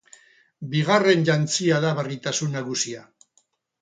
Bigarren 0.71 1.27
jantzia 1.29 1.81
da 1.85 1.91
berritasun 1.99 2.57
nagusia. 2.59 3.05